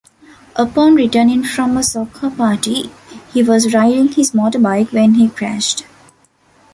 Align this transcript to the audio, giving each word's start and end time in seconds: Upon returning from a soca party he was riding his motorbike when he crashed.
Upon 0.55 0.95
returning 0.95 1.43
from 1.43 1.77
a 1.77 1.81
soca 1.81 2.35
party 2.35 2.89
he 3.33 3.43
was 3.43 3.71
riding 3.71 4.07
his 4.07 4.31
motorbike 4.31 4.91
when 4.91 5.13
he 5.13 5.29
crashed. 5.29 5.85